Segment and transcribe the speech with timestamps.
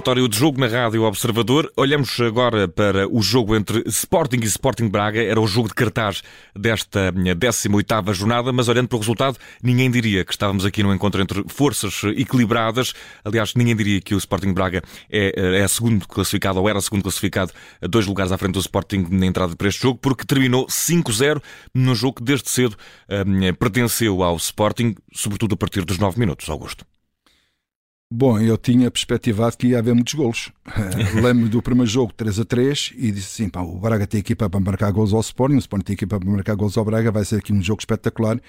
[0.00, 1.70] relatório de jogo na Rádio Observador.
[1.76, 5.22] Olhamos agora para o jogo entre Sporting e Sporting Braga.
[5.22, 6.22] Era o jogo de cartaz
[6.56, 11.20] desta 18ª jornada, mas olhando para o resultado, ninguém diria que estávamos aqui num encontro
[11.20, 12.94] entre forças equilibradas.
[13.22, 17.52] Aliás, ninguém diria que o Sporting Braga é, é segundo classificado, ou era segundo classificado,
[17.82, 21.42] dois lugares à frente do Sporting na entrada para este jogo, porque terminou 5-0
[21.74, 22.74] num jogo que desde cedo
[23.58, 26.86] pertenceu ao Sporting, sobretudo a partir dos 9 minutos, Augusto.
[28.12, 30.50] Bom, eu tinha perspectivado que ia haver muitos golos.
[31.22, 34.50] Lembro do primeiro jogo 3 a 3 e disse assim: pá, o Braga tem equipa
[34.50, 37.24] para marcar gols ao Sporting, o Sporting tem equipa para marcar gols ao Braga, vai
[37.24, 38.40] ser aqui um jogo espetacular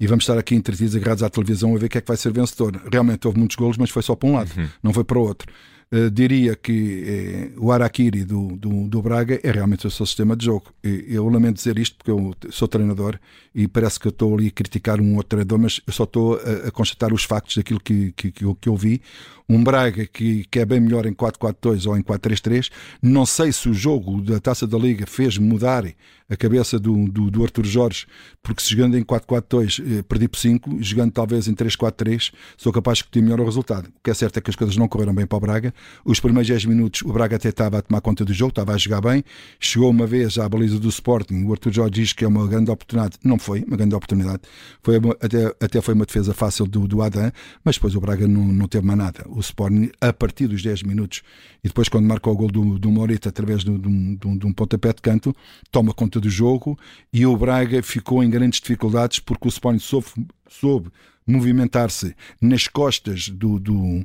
[0.00, 2.32] e vamos estar aqui entretidos agarrados à televisão a ver quem é que vai ser
[2.32, 2.80] vencedor.
[2.90, 4.68] Realmente houve muitos golos, mas foi só para um lado, uhum.
[4.82, 5.52] não foi para o outro.
[5.92, 10.34] Uh, diria que eh, o Araquiri do, do, do, Braga é realmente o seu sistema
[10.34, 10.72] de jogo.
[10.82, 13.18] Eu lamento dizer isto porque eu sou treinador
[13.54, 16.34] e parece que eu estou ali a criticar um outro treinador, mas eu só estou
[16.34, 19.00] a, a constatar os factos daquilo que, que, que, eu, que eu vi.
[19.48, 22.70] Um Braga que, que é bem melhor em 4-4-2 ou em 4-3-3.
[23.02, 25.84] Não sei se o jogo da Taça da Liga fez mudar
[26.28, 28.06] a cabeça do, do, do Arthur Jorge,
[28.42, 32.98] porque se jogando em 4-4-2 eh, perdi por 5, jogando talvez em 3-4-3 sou capaz
[32.98, 33.88] de ter melhor o resultado.
[33.88, 35.73] O que é certo é que as coisas não correram bem para o Braga.
[36.04, 38.78] Os primeiros 10 minutos o Braga até estava a tomar conta do jogo, estava a
[38.78, 39.24] jogar bem.
[39.58, 42.70] Chegou uma vez à baliza do Sporting, o Arthur Jorge diz que é uma grande
[42.70, 43.16] oportunidade.
[43.24, 44.42] Não foi uma grande oportunidade.
[44.82, 47.30] Foi uma, até, até foi uma defesa fácil do, do Adam,
[47.64, 49.24] mas depois o Braga não, não teve mais nada.
[49.28, 51.22] O Sporting, a partir dos 10 minutos,
[51.62, 54.52] e depois quando marcou o gol do, do Morita através de, de, de, de um
[54.52, 55.34] pontapé de canto,
[55.70, 56.78] toma conta do jogo
[57.12, 60.06] e o Braga ficou em grandes dificuldades porque o Sporting soube,
[60.48, 60.90] soube
[61.26, 64.04] movimentar-se nas costas do, do,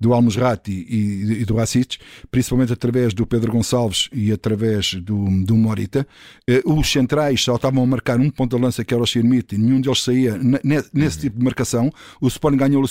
[0.00, 1.98] do Almusrati e, e do Racic,
[2.30, 6.06] principalmente através do Pedro Gonçalves e através do, do Morita.
[6.48, 9.54] Eh, os centrais só estavam a marcar um ponto de lança que era o Schmidt
[9.54, 11.20] e nenhum deles saía nesse uhum.
[11.20, 11.92] tipo de marcação.
[12.18, 12.82] O Sporting ganhou,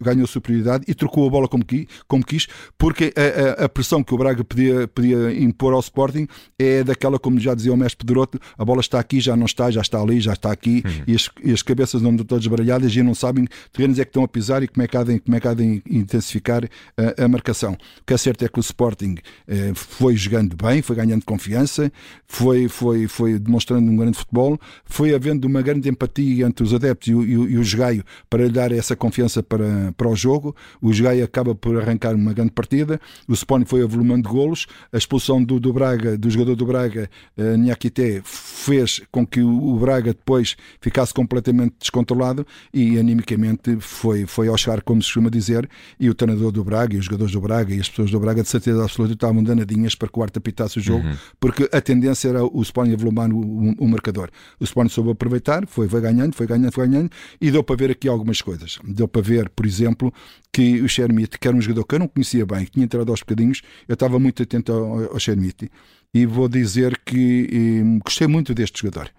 [0.00, 4.02] ganhou superioridade e trocou a bola como, qui, como quis, porque a, a, a, pressão
[4.02, 6.26] que o Braga podia, podia impor ao Sporting
[6.58, 9.70] é daquela, como já dizia o mestre Pedroto, a bola está aqui, já não está,
[9.70, 11.04] já está ali, já está aqui, uhum.
[11.06, 14.10] e, as, e, as, cabeças estão todas baralhadas e não sabem que terrenos é que
[14.10, 16.64] estão a pisar e como é que há de, como é que há de intensificar
[16.96, 17.72] a, a, marcação.
[17.72, 19.16] O que é certo é que o Sporting
[19.46, 21.90] eh, foi jogando bem, foi ganhando confiança,
[22.26, 27.08] foi, foi, foi demonstrando um grande futebol, foi havendo uma grande empatia entre os adeptos
[27.08, 30.16] e o, e o, e o Jogaio para lhe dar essa confiança para, para o
[30.16, 30.54] jogo.
[30.80, 35.42] O Jogaio acaba por arrancar uma grande partida, o Sporting foi avolumando golos, a expulsão
[35.42, 38.22] do, do Braga, do jogador do Braga, eh, Nhakité,
[38.60, 44.82] fez com que o, Braga depois ficasse completamente descontrolado e animicamente foi, foi ao chegar,
[44.82, 47.80] como se costuma dizer, e o treinador do Braga e os jogadores do Braga e
[47.80, 50.80] as pessoas do Braga de certeza absoluta estavam danadinhas para que o Arte apitasse o
[50.80, 51.16] jogo, uhum.
[51.38, 54.30] porque a tendência era o Sporting avolumar o, o, o, marcador.
[54.60, 57.10] O Sporting soube aproveitar, foi, foi ganhando, foi ganhando, foi ganhando,
[57.40, 58.78] e deu para ver aqui algumas coisas.
[58.84, 60.12] Deu para ver, por exemplo,
[60.52, 63.10] que o Shermit, que era um jogador que eu não conhecia bem, que tinha entrado
[63.10, 65.70] aos bocadinhos, eu estava muito atento ao, ao Shermit,
[66.14, 69.10] e vou dizer que eh, gostei muito deste jogador.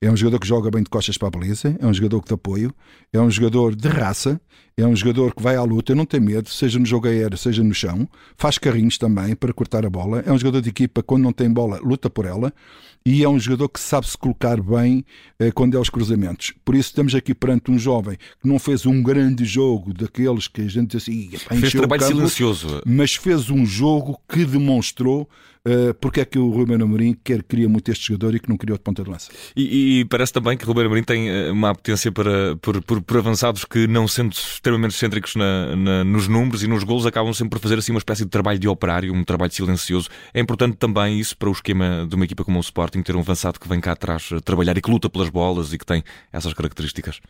[0.00, 2.28] É um jogador que joga bem de costas para a baliza, é um jogador que
[2.28, 2.72] de apoio,
[3.12, 4.40] é um jogador de raça,
[4.76, 7.64] é um jogador que vai à luta, não tem medo, seja no jogo aéreo, seja
[7.64, 11.24] no chão, faz carrinhos também para cortar a bola, é um jogador de equipa, quando
[11.24, 12.54] não tem bola, luta por ela,
[13.04, 15.04] e é um jogador que sabe se colocar bem
[15.40, 16.52] eh, quando é os cruzamentos.
[16.64, 20.60] Por isso estamos aqui perante um jovem que não fez um grande jogo daqueles que
[20.60, 25.28] a gente diz assim, fez trabalho campo, silencioso, mas fez um jogo que demonstrou
[25.68, 28.56] uh, porque é que o Ruben Amorim quer, queria muito este jogador e que não
[28.56, 29.30] queria outro ponta de lança.
[29.54, 33.02] E, e parece também que o Ruben Amorim tem eh, uma apetência para, por, por,
[33.02, 37.32] por avançados que, não sendo extremamente excêntricos na, na, nos números e nos golos, acabam
[37.32, 40.08] sempre por fazer assim uma espécie de trabalho de operário, um trabalho silencioso.
[40.32, 43.20] É importante também isso para o esquema de uma equipa como o Sporting, ter um
[43.20, 46.02] avançado que vem cá atrás trabalhar e que luta pelas bolas e que tem
[46.32, 47.20] essas características.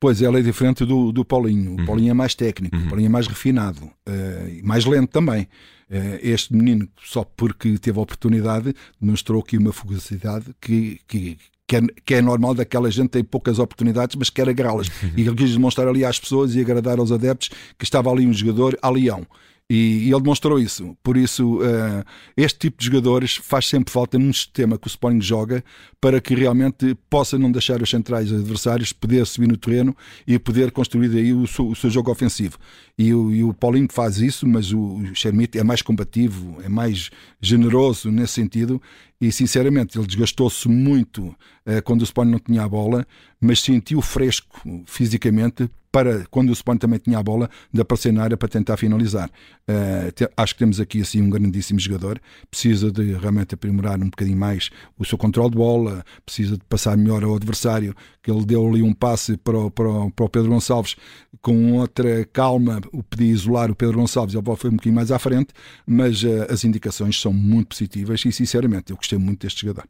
[0.00, 1.72] Pois, ela é diferente do, do Paulinho.
[1.72, 1.86] O uhum.
[1.86, 2.84] Paulinho é mais técnico, uhum.
[2.84, 5.48] o Paulinho é mais refinado, uh, mais lento também.
[5.90, 11.76] Uh, este menino, só porque teve a oportunidade, demonstrou aqui uma fugacidade que, que, que
[11.76, 14.88] é, que é, normal daquela gente tem poucas oportunidades, mas quer agarrá-las.
[14.88, 15.12] Uhum.
[15.16, 18.32] E ele quis demonstrar ali às pessoas e agradar aos adeptos que estava ali um
[18.32, 19.26] jogador a leão.
[19.70, 20.96] E, e ele demonstrou isso.
[21.02, 22.02] Por isso, uh,
[22.36, 25.62] este tipo de jogadores faz sempre falta num sistema que o Sporting joga
[26.00, 29.94] para que realmente possa não deixar os centrais adversários poder subir no terreno
[30.26, 32.56] e poder construir aí o, seu, o seu jogo ofensivo.
[32.96, 35.12] E o, e o, Paulinho faz isso, mas o, o
[35.54, 37.10] é mais combativo, é mais
[37.40, 38.80] generoso nesse sentido
[39.20, 43.06] e sinceramente ele desgastou-se muito uh, quando o Sporting não tinha a bola,
[43.40, 48.22] mas sentiu fresco fisicamente para, quando o Sporting também tinha a bola, de aparecer na
[48.22, 49.30] área para tentar finalizar.
[49.68, 52.20] Uh, te, acho que temos aqui assim um grandíssimo jogador,
[52.50, 56.96] precisa de realmente aprimorar um bocadinho mais o seu controle de bola, precisa de passar
[56.96, 60.28] melhor ao adversário, que ele deu ali um passe para o, para o, para o
[60.28, 60.96] Pedro Gonçalves
[61.40, 65.18] com outra calma, o podia isolar o Pedro Gonçalves, ele foi um bocadinho mais à
[65.18, 65.48] frente,
[65.86, 69.86] mas uh, as indicações são muito positivas e sinceramente eu muito deste jogador.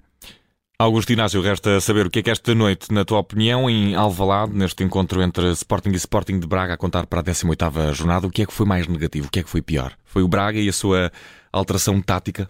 [0.81, 4.55] Augusto Inácio, resta saber o que é que esta noite, na tua opinião, em Alvalade,
[4.55, 8.31] neste encontro entre Sporting e Sporting de Braga, a contar para a 18ª jornada, o
[8.31, 9.93] que é que foi mais negativo, o que é que foi pior?
[10.05, 11.11] Foi o Braga e a sua
[11.53, 12.49] alteração tática?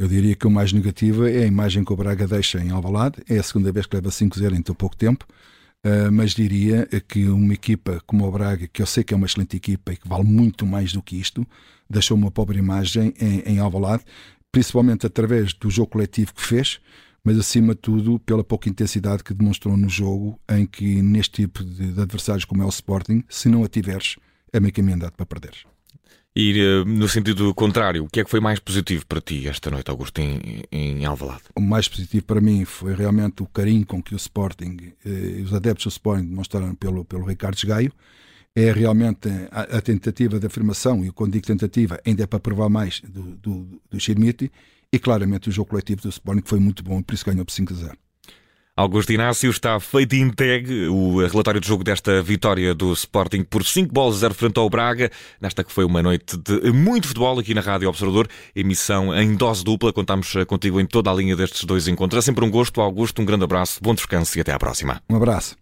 [0.00, 3.22] Eu diria que o mais negativo é a imagem que o Braga deixa em Alvalade,
[3.28, 5.24] é a segunda vez que leva 5-0 em tão pouco tempo,
[5.86, 9.26] uh, mas diria que uma equipa como o Braga, que eu sei que é uma
[9.26, 11.46] excelente equipa e que vale muito mais do que isto,
[11.88, 14.02] deixou uma pobre imagem em, em Alvalade,
[14.52, 16.80] principalmente através do jogo coletivo que fez,
[17.24, 21.62] mas acima de tudo pela pouca intensidade que demonstrou no jogo, em que neste tipo
[21.62, 24.16] de, adversários como é o Sporting, se não a tiveres,
[24.52, 25.64] é meio caminho andado para perderes.
[26.34, 29.70] E eh, no sentido contrário, o que é que foi mais positivo para ti esta
[29.70, 31.42] noite, Augusto, em, em Alvalade?
[31.54, 35.52] O mais positivo para mim foi realmente o carinho com que o Sporting, eh, os
[35.52, 37.92] adeptos do Sporting demonstraram pelo, pelo Ricardo Gaio.
[38.56, 42.68] É realmente a, a, tentativa de afirmação, e quando digo tentativa, ainda é para provar
[42.68, 43.98] mais do, do, do
[44.92, 47.52] e claramente o jogo coletivo do Sporting foi muito bom e por isso ganhou por
[47.52, 47.98] 5 a 0.
[48.78, 53.64] Augusto Inácio está feito e entregue o relatório de jogo desta vitória do Sporting por
[53.64, 55.10] 5 bolas a 0 frente ao Braga,
[55.40, 59.64] nesta que foi uma noite de muito futebol aqui na Rádio Observador, emissão em dose
[59.64, 59.92] dupla.
[59.92, 62.22] Contamos contigo em toda a linha destes dois encontros.
[62.22, 65.02] É sempre um gosto, Augusto, um grande abraço, bom descanso e até à próxima.
[65.10, 65.56] Um abraço.